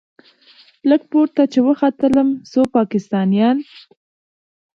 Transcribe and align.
لږ 0.89 1.01
پورته 1.11 1.43
چې 1.51 1.59
وختلم 1.67 2.27
څو 2.51 2.61
پاکستانيان. 2.77 3.57